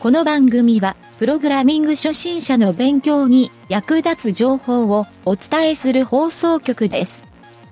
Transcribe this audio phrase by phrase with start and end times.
[0.00, 7.22] この番組は、プログラミング初心者の勉強に役立つ情報をお伝えする放送局です。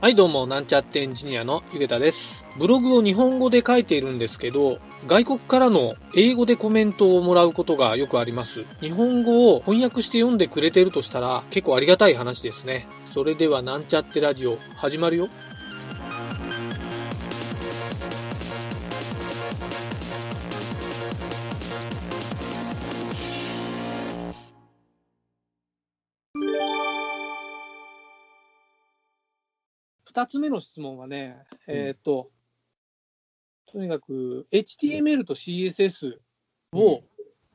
[0.02, 2.44] はい、どうも、なんちゃってエンジニアのゆげたです。
[2.58, 8.66] ブログを日本語で書いているんですけど、外国からの英語でコメントをもらうことがよくあります。
[8.82, 12.88] 日本語を翻訳して読んでくれてるとしたら、結構ありがたい話ですね。
[13.14, 15.28] それでは、なんちゃってラジオ、始まるよ。
[30.18, 31.36] 二つ目の質問はね、
[31.68, 32.32] えっ、と、
[33.66, 36.14] とにかく HTML と CSS
[36.72, 37.02] を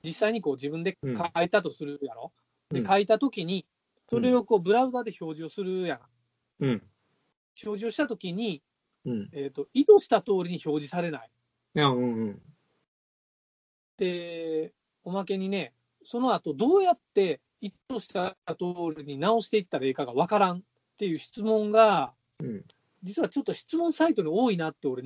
[0.01, 2.31] 実際にこう自分で書いたとするやろ？
[2.37, 2.43] うん
[2.83, 3.67] で書いたときに、
[4.09, 5.99] それをこうブラウザで表示をするやん。
[6.61, 6.69] うん。
[6.69, 8.63] 表示をしたときに、
[9.05, 9.29] うん。
[9.33, 11.29] えっ、と、意図した通りに表示されない。
[11.75, 12.41] いや、うんうん。
[13.97, 20.61] で、おまけにね、その後どうやって意図した通りに直していったらいいかがわからんっ
[20.97, 22.63] ていう質問が、うん。
[23.03, 25.03] 実はちょっと質問サイトに多いなって俺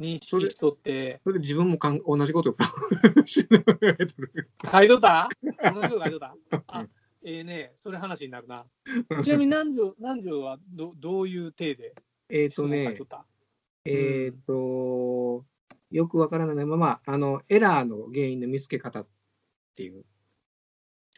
[0.00, 2.56] 認識しとって、それで自分もかん同じことを。
[3.26, 5.28] 書いとった？
[5.72, 6.34] 同じこと書いとった？
[6.68, 6.86] あ、
[7.24, 8.64] ええねそれ話になるな。
[9.22, 11.94] ちなみに南條南條はどどういう体で
[12.30, 13.24] えっとね質問書いとっ、た、
[13.84, 15.44] えっと、
[15.90, 19.06] よくわからないまま、あの、エラーの原因の見つけ方っ
[19.74, 20.04] ていう。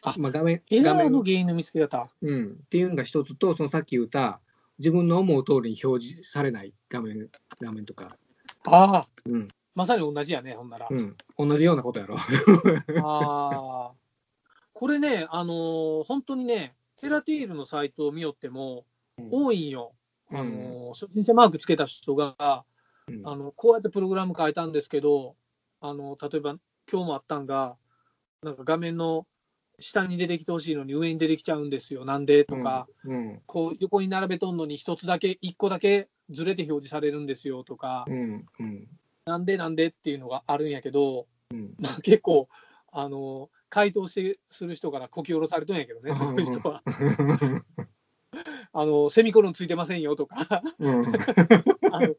[0.01, 2.09] あまあ、画面、エラーの原因の見つけ方？
[2.21, 2.51] うん。
[2.53, 4.39] っていうのが一つと、そのさっき言った、
[4.81, 7.29] 自分の思う通りに表示されない画面、
[7.61, 8.17] 画面とか。
[8.65, 9.47] ああ、うん。
[9.75, 10.87] まさに同じやね、ほんなら。
[10.89, 11.15] うん。
[11.37, 12.15] 同じようなことやろ。
[13.05, 13.93] ああ、
[14.73, 18.85] これね、あのー本当にね、テラティールのサイトを見よっても、
[19.29, 19.93] 多いんよ。
[20.31, 22.65] うんあのー初心者マークつけた人が、
[23.07, 25.35] うんあの、こうやってプログラム書いたんですけど、
[25.79, 26.57] あの、例えば
[26.91, 27.77] 今日もあったんが、
[28.41, 29.27] なんか画面の
[29.79, 32.05] 下に出てきてほしいのに上に出てきちゃうんですよ。
[32.05, 32.45] なんで？
[32.45, 33.41] とか、うん。
[33.45, 38.45] こう横に並べとんのに一つだけ、一個だけずれて表示されるんですよとか、うん。
[38.59, 38.87] うん。
[39.25, 41.75] なんでなんでっていうのがあるんやけど、うん。
[41.79, 42.47] まあ、結構、
[42.91, 46.83] あの、回答してする人からこき下ろされとんやけどね、そういう人は。
[48.73, 51.03] あの、セミコロンついてませんよとか、うん。
[51.91, 52.15] あの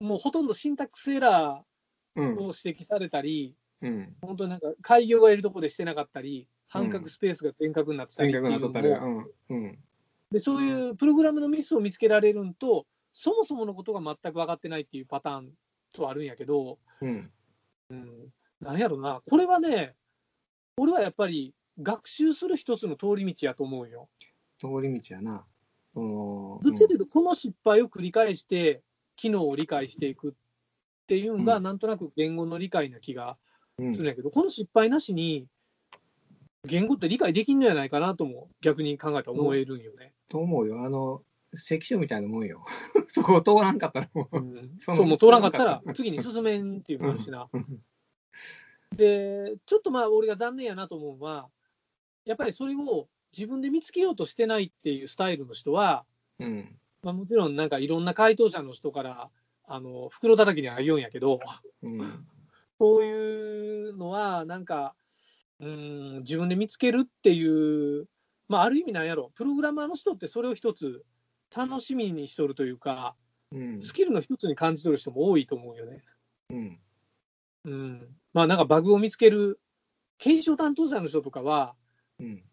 [0.00, 1.64] もうほとんどシンタックスエラ
[2.14, 4.16] うんーを指摘されたり、うん。
[4.20, 8.96] 本当になんか開業がいるとこでしてなかったり、半角スペースが全角になってた全りっていう。
[8.96, 9.26] うも、ん。
[9.50, 9.78] うん。
[10.30, 15.50] でそういうプログラムのミスを見つけられるんと、そもそものことが全く分かってないっていうパターン
[15.92, 17.30] とあるんやけど、うん。
[17.90, 19.94] うん、なんやろな、これはね、
[20.76, 24.08] 俺はやっぱり学習する一つの通り道やと思うよ。
[24.60, 25.44] 通り道やな。
[25.92, 28.82] その、どっちかというと、この失敗を繰り返して、
[29.16, 30.32] 機能を理解していくっ
[31.06, 33.36] ていうのが、うんなんとなく言語の理解な気が
[33.78, 35.48] うんするんやけど、この失敗なしに、
[36.64, 40.12] 言語って理解できんのやないかなとも、逆に考えたら思えるんよね。
[40.28, 40.84] と思うよ。
[40.84, 41.22] あの、
[41.54, 42.64] 関所みたいなもんよ。
[43.08, 44.38] そこを通らんかったらもう。
[44.38, 47.48] うんそそうう、もう通らんかったら、次に進めんっていうのもあるしな。
[47.52, 47.82] うん
[48.96, 51.48] で、ちょっとまあ、俺が残念やなと思うのは、
[52.24, 56.04] やっぱりそれを自分で見つけようとしてないっていうスタイルの人は、
[56.38, 56.78] うん。
[57.02, 59.30] まあ、もちろんなんかいろんな回答者の人から、
[59.70, 61.40] あの袋叩きには言うんやけど、
[61.82, 62.26] うん。
[62.78, 64.94] そういうのは、なんか、
[65.60, 68.06] うん、自分で見つけるっていう、
[68.48, 71.04] まあ、ある意味なんやろ、プログラマーの人ってそれを一つ
[71.54, 73.16] 楽しみにしとるというか、
[73.52, 73.82] うん。
[73.82, 76.02] スキルの一つに感じ取る人も多いと思うよね。
[76.50, 76.80] うん。
[77.64, 78.08] うん。
[78.32, 79.60] まあ、なんかバグを見つける、
[80.18, 81.74] 検証担当者の人とかは、
[82.18, 82.44] うん。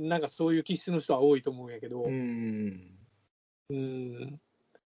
[0.00, 2.98] なんかそういう気質の人は多いと思うんやけど、うん。
[3.70, 4.40] うん、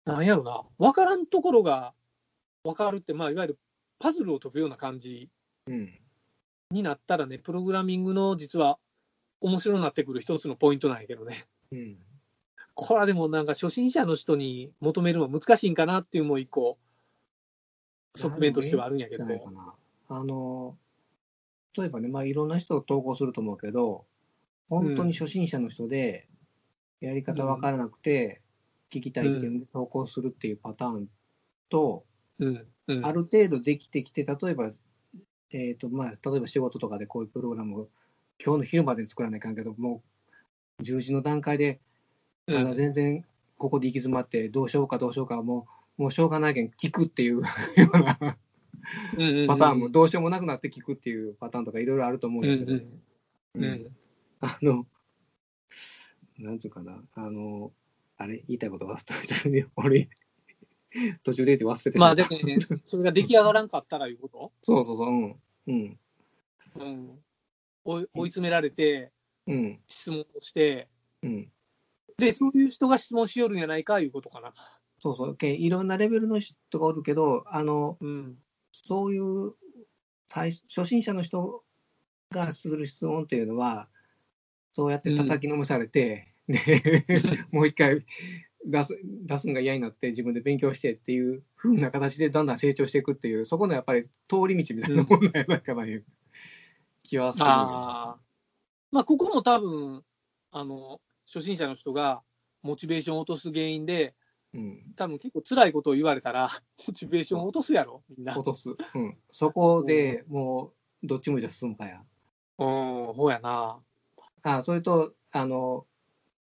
[0.05, 1.93] なんやろな、分からんところが
[2.63, 3.59] 分かるって、まあ、いわゆる
[3.99, 5.29] パズルを解くような感じ
[5.67, 6.02] うん。
[6.71, 8.79] になったらね、プログラミングの実は
[9.41, 11.45] 面白くなってくる一つのポイントなんやけどね。
[11.71, 11.97] うん。
[12.75, 16.77] これはでもなんか初心者の人に求めるのは難しいんかなっていうもう一個、
[18.15, 19.25] 側面としてはあるんやけど。
[20.09, 20.77] あの、
[21.77, 24.05] 例えばね、まあ、いろんな人を投稿すると思うけど、
[24.69, 26.27] 本当に初心者の人で、
[27.01, 28.41] やり方わからなくて、
[28.91, 31.07] 聞きたいっていう投稿するっていうパターン
[31.69, 32.05] と、
[32.39, 34.69] うんうんある程度できてきて、例えば、
[35.53, 37.87] えっ、と、まあ、例えば仕事とかでこういうプログラムを
[38.43, 40.01] 今日の昼までに作らないかんけど、も
[40.79, 41.79] う10時の段階で、
[42.47, 42.55] うん。
[42.55, 43.23] まだ全然
[43.57, 45.67] ここで行き詰まって、どうしようかどうしようか、も
[45.97, 47.41] う、もうしょうがないけん聞くっていうよ
[47.93, 48.15] うな
[49.47, 52.87] パターンも、どうしようもなくなって聞くっていうパターンとかいろいろあると思うんうんだけど、うんう
[53.55, 53.63] うん。
[53.65, 53.87] ん。
[54.41, 54.85] あの、
[56.39, 57.71] なんていうかな、あの、
[58.17, 60.09] あれ、言いたいこと忘れて俺、
[61.23, 64.51] 途中で言って忘れてしまあ、でもね、 それが出来上がらんかったらいうこと？
[64.61, 65.39] そうそうそう、うん。
[65.67, 65.99] うん。
[66.75, 67.23] うん、
[67.83, 69.11] 追い追い詰められて、
[69.47, 69.79] うん。
[69.87, 70.87] 質問をして、
[71.21, 71.51] うん。
[72.17, 74.53] で、そういう人が質問しよるんやないかいうことかな。
[74.99, 75.35] そうそう。
[75.35, 78.37] けいろんなレベルの人がおるけど、あの、うん。
[78.71, 79.53] そういう
[80.27, 81.63] 最初心者の人
[82.31, 83.87] がする質問っていうのは、
[84.71, 86.57] そうやって叩きのめされて、で、
[87.51, 88.05] もう一回
[88.65, 96.05] 出す出すのが嫌になって、自分で勉強してっていう風な形でだんだん成長していくっていう、そこのやっぱり通り道みたいなもんなんやないかないう
[97.03, 98.17] 気はするあ。
[98.91, 100.03] まあ、ここも多分、
[100.51, 102.21] あの、初心者の人が
[102.61, 104.13] モチベーションを落とす原因で、
[104.53, 106.49] うん、多分結構辛いことを言われたら、
[106.87, 108.37] モチベーションを落とすやろ、みんな。
[108.37, 108.69] 落とす。
[108.69, 109.17] うん。
[109.31, 110.73] そこでも
[111.03, 112.01] う、どっち向いて進むかや。
[112.59, 113.79] うん、ほうやな。
[114.43, 115.85] あそれと、あの、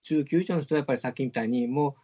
[0.04, 1.94] 中級以上の人はやっぱりさっきみたいに、もう、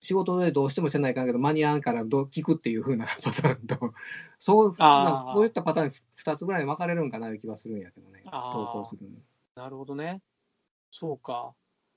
[0.00, 3.94] 仕事でどうしてもせないかんけど、間に合わんからどう聞くっていう風なパターンと、
[4.40, 9.08] そう、あーなんかこういったパターンに2つぐらいに分かれるんかないう気はするんやけどね、投稿する。
[9.54, 10.22] なるほどね。
[10.90, 11.54] そうか。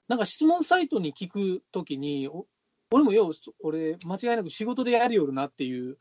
[0.07, 2.45] なんか質問サイトに聞くときに、お
[2.91, 3.33] 俺もよう、
[3.63, 5.97] 俺、間違いなく仕事でやりよるなっていう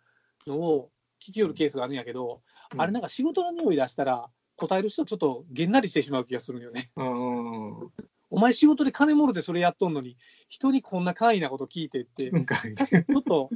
[0.46, 0.90] のを
[1.26, 2.42] 聞きよるケースがあるんやけど、
[2.76, 6.90] あれなんか仕事の匂い出したら、答える人ちょっとげんなりしてしまう気がするんよね。
[6.96, 7.80] うん。
[7.80, 7.90] うん。
[8.34, 10.16] お前仕事で金もろでそれやっとんのに、
[10.48, 13.48] 人にこんな簡易なこと聞いてって、ちょっと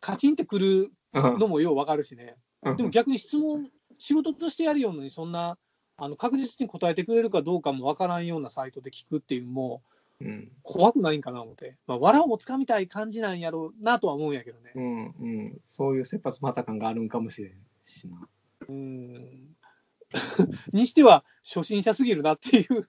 [0.00, 2.36] カチンってくるうんのもようわかるしね。
[2.62, 3.68] うんでも逆に質問、
[3.98, 5.58] 仕事としてやるようのに、そんな
[5.96, 9.82] あの確実に答えてくれるかどうかもわからんようなサイトで聞くっていうのも、
[10.20, 10.52] うん。
[10.62, 14.72] 怖くないんかな思って、まあ、藁をもつかみたい感じなんやろうなとは思うんやけどね。
[14.74, 15.06] うん。
[15.06, 15.60] うん。
[15.64, 17.52] そういう切羽詰まった感があるんかもしれん
[17.84, 18.28] しな。
[18.68, 19.56] うん。
[20.72, 22.86] にしては、初心者すぎるなっていう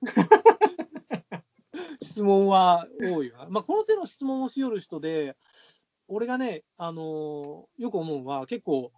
[2.02, 3.48] 質問は多いよな。
[3.50, 5.36] まあ、この手の質問をしよる人で、
[6.08, 8.92] 俺がね、あのーよく思うのは、結構、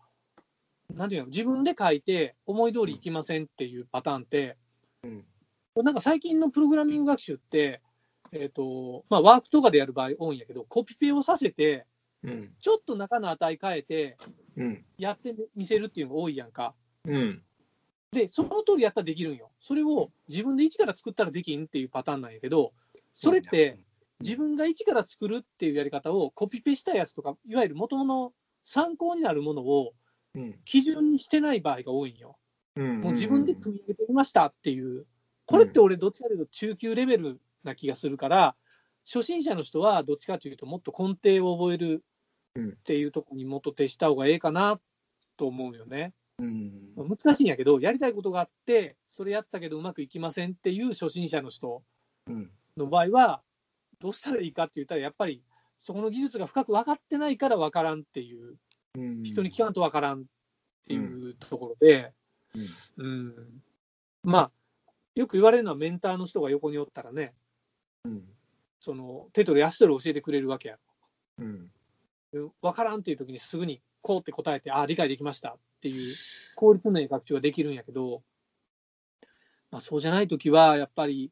[0.94, 4.58] なんていうの、自分で書いて、思い通りいきませんっていうパターンって、
[5.04, 5.26] うん。
[5.84, 7.82] なんか最近のプログラミング学習って、
[8.32, 11.86] えっ、と、まあ、ワークとかでやる場合多いんやけど、コピペをさせて、
[12.24, 12.54] うん。
[12.58, 14.18] ちょっと中の値変えて、
[14.56, 14.86] うん。
[14.98, 16.74] やってみせるっていうのが多いやんか。
[17.06, 17.44] うん。
[18.12, 19.52] で、その通りやったらできるんよ。
[19.60, 22.74] それを自分で一から作ったらできんっていうパターンなんやけど、
[23.14, 23.80] それって
[24.20, 28.34] 自分が一から作るっていうやり方をコピペしたやつとか、いわゆる元々の
[28.66, 29.94] 参考になるものを
[30.36, 30.56] うん。
[30.66, 32.38] 基準にしてない場合が多いんよ。
[32.76, 33.02] うん。
[33.02, 35.06] もう自分で組み上げてみましたっていう。
[35.46, 38.56] これって俺どっちかというと中級レベルな気がするから、
[39.06, 42.04] 初心者の人はどっちかというともっと根底を覚える
[42.58, 44.80] っていうところにもっと徹した方がええかな
[45.38, 46.14] と思うよね。
[46.40, 46.94] うん。
[46.96, 51.84] 難しいんやけど、やりたいことがあって、それやったけどうまくいきませんっていう初心者の人
[52.28, 52.52] うん。
[52.78, 53.42] の場合は、
[54.00, 55.44] どうしたらいいかって言ったら、やっぱり
[55.80, 58.56] そこの技術が深く分かってないから分からんっていう、
[58.96, 59.24] うん。
[59.24, 60.24] 人に聞かんと分からんっ
[60.88, 62.14] ていうところで、
[62.98, 63.34] うん
[64.24, 64.52] まあ、
[65.16, 67.34] よく言われるのはメンターの人が横におったらね、
[68.06, 68.24] うん。
[68.80, 70.78] その手取り足取り教えてくれるわけや
[71.40, 71.72] うん。
[72.34, 72.54] ろ。
[72.62, 76.16] 分からんっていう時にすぐにこうって答えて、ああ、理解できましたっていう
[76.56, 78.24] 効率のいい学習ができるんやけど、
[79.72, 81.32] まあ、そうじゃない時は、やっぱり、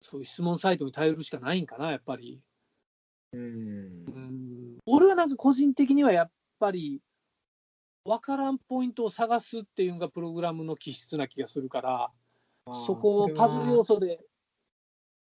[0.00, 2.40] そういう質問サイトに頼るしかないんかな、やっぱり。
[3.32, 4.10] うんう。
[4.10, 7.00] ん俺はなんか個人的にはやっぱり、
[8.04, 12.10] 分からんポイントを探すっていうのがプログラムの気質な気がするから、
[12.72, 14.20] そこをパズル要素で、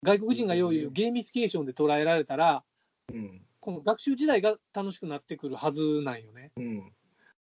[0.03, 2.63] 外国人がよう言うゲーミフィケーションで捉えられたら、
[3.11, 3.41] うん。
[3.59, 6.51] この学習自体が楽しくなってくるはずなんよね。
[6.55, 6.93] うん。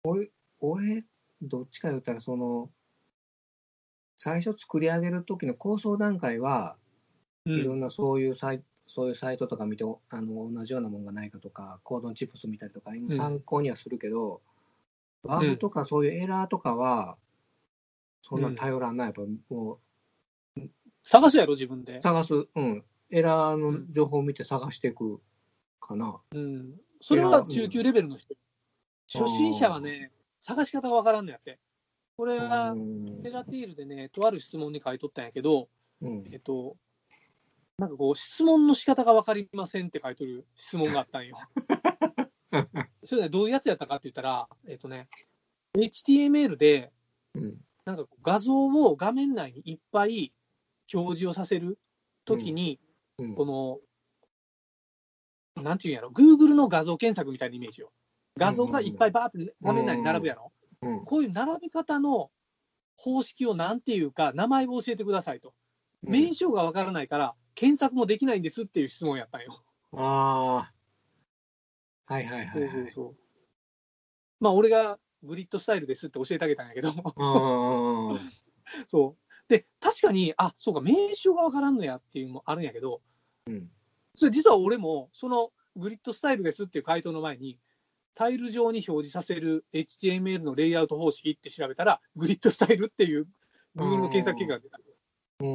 [0.04, 1.06] 俺、俺、
[1.42, 2.70] どっちか言ったら、その、
[4.18, 6.83] 最初作り上げる時の構想段階は、う
[7.46, 14.42] いろんなそういうサイそういうサイトとか見て、あの同じようなものがないかとか、コードの tips 見たりとか、ん参考にはするけど、
[15.24, 17.18] バグとかそういうエラーとかは、
[18.24, 19.08] そんな頼らんない。
[19.08, 19.80] やっぱも
[21.04, 22.02] 探すやろ、自分でう、。
[22.02, 25.20] 探す、うん、エラーの情報を見て探していく
[25.82, 26.20] かな。
[26.34, 28.36] うん、それは中級レベルの人。
[29.12, 31.60] 初心者はね、探し方がわからんのやって。
[32.16, 35.68] これはう、んテラティールでね、とある質問に書いとったんやけど、
[36.02, 36.78] うんえっと、
[37.78, 41.38] なんかこう、質問の仕方が分かりませんって書いとる質問があったんよ。
[43.04, 45.10] それね、どういうやつやったかって言ったら、えっとね、
[45.76, 46.92] HTML で、
[47.36, 50.32] うんなんか画像を画面内にいっぱい
[50.94, 51.78] 表示をさせる
[52.24, 52.80] ときに、
[53.18, 53.46] うんこ
[55.58, 57.92] の、なんていうんやろ、Google の画像検索みたいなイメージよ。
[58.38, 60.54] 画像がいっぱいバーって画面内に並ぶやろ。
[60.82, 62.32] うんこういう並び方の
[62.96, 65.54] 方式をなんていうか、名前を教えてくださいと。
[66.02, 69.64] 名称がわからないから、検索もできないんですっていう質問やったんよ。
[69.94, 70.70] あ
[72.08, 72.14] あ。
[72.14, 72.70] はいはいはい、はい。
[72.70, 73.16] そうそうそう。
[74.40, 78.20] まあ、俺がグリッドスタイルですって教えてあげたんやけど、あ
[78.88, 79.50] そう。
[79.50, 83.02] で、確かに、あ、そうか、名称がわからんのやっていうのもあるんやけど、
[83.48, 83.70] うん。
[84.16, 87.58] それ実は俺も、そのグリッドスタイルですっていう回答の前に、
[88.16, 93.28] タイル上に表示させる HTML のレイアウト方式って調べたら、グリッドスタイルっていう
[93.76, 94.80] Google の検索結果が出た。
[95.40, 95.46] う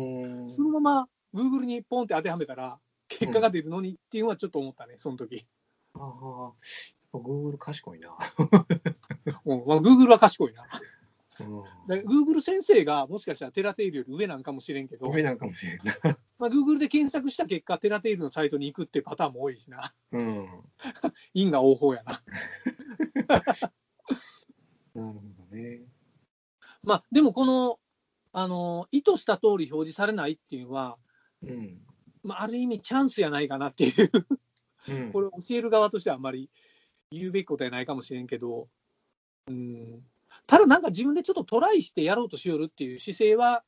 [0.47, 0.50] ん。
[0.50, 5.47] そのまま Google にポンって当てはめたら、結果が出るのにっていうのはちょっと思ったね、その時。
[5.94, 6.52] ああ。
[7.12, 8.11] Google 賢いな。
[9.47, 10.66] うんまあ、Google は賢いな。
[11.40, 11.62] うん。
[11.87, 16.18] で Google 先生がもしかしたらテラテイルより上なんかもしれんけど、上なんかもしれんな。
[16.38, 19.94] まあ、Google で検索した結果、テラテイルのサイトに行くってパターンも多いしな。
[20.12, 20.49] うん。
[21.35, 22.23] 因果応報やな。
[24.94, 25.20] なるほ
[25.50, 25.82] どね。
[26.82, 27.78] まあ、でもこの、
[28.32, 30.99] あの、意図した通り表示されないっていうのは、
[31.42, 31.78] うん。
[32.23, 34.11] まあ、ある意味チャンスやないかなっていう、
[34.88, 35.12] うん。
[35.12, 36.50] これ教える側としてはあんまり
[37.11, 38.68] 言うべきことやないかもしれんけど、
[39.47, 40.02] うん。
[40.47, 43.62] ただなんか自分でちょっとトライしてやろうとしよるっていう姿勢は、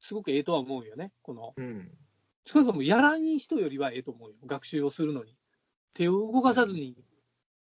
[0.00, 1.12] すごくええとは思うよね。
[1.22, 1.90] この、うん。
[2.44, 4.36] それともやらん人よりはええと思うよ。
[4.46, 5.36] 学習をするのに。
[5.94, 6.94] 手を動かさずに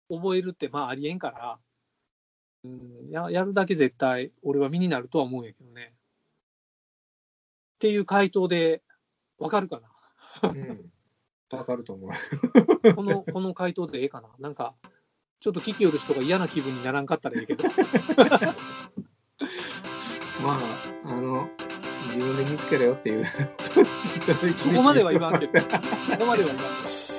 [0.09, 1.59] 覚えるってまあありえんから、
[2.63, 5.93] うん、ややるだけ絶対俺は身になるとは思うんやけどね。
[7.75, 8.83] っていう回答で
[9.39, 9.81] わかるか
[10.43, 10.91] うん。
[11.51, 12.09] わかると思う。
[12.87, 14.29] な この、この回答でええかな？
[14.39, 14.75] なんか、
[15.39, 17.63] ちょっと聞きよる人が嫌な気分にならんかったらええけど。
[20.43, 20.59] まあ、
[21.05, 21.49] あの、
[22.07, 23.25] 自分で見つけろよっていう。
[23.25, 23.33] そ
[23.73, 25.59] そこまでは言わんけど。
[25.59, 25.67] そ
[26.17, 27.18] こまでは言わんけど。